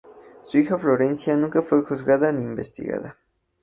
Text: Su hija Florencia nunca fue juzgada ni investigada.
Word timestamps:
Su 0.45 0.57
hija 0.57 0.79
Florencia 0.79 1.37
nunca 1.37 1.61
fue 1.61 1.83
juzgada 1.83 2.31
ni 2.31 2.41
investigada. 2.41 3.19